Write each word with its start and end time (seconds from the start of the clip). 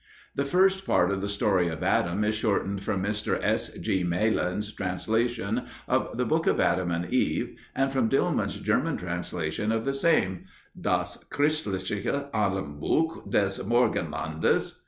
The 0.33 0.45
first 0.45 0.83
part 0.83 1.11
of 1.11 1.21
the 1.21 1.29
story 1.29 1.67
of 1.67 1.83
Adam 1.83 2.23
is 2.23 2.33
shortened 2.33 2.81
from 2.81 3.03
Mr. 3.03 3.37
S. 3.43 3.69
G. 3.73 4.03
Malan's 4.03 4.71
translation 4.73 5.67
of 5.87 6.17
The 6.17 6.25
Book 6.25 6.47
of 6.47 6.59
Adam 6.59 6.89
and 6.89 7.13
Eve, 7.13 7.55
and 7.75 7.93
from 7.93 8.09
Dillmann's 8.09 8.55
German 8.55 8.97
translation 8.97 9.71
of 9.71 9.85
the 9.85 9.93
same 9.93 10.45
(Das 10.75 11.23
christliche 11.25 12.03
Adambuch 12.33 13.29
des 13.29 13.61
Morgenlandes). 13.63 14.79